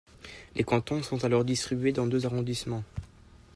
[0.55, 2.83] Les cantons sont alors distribués dans deux arrondissements.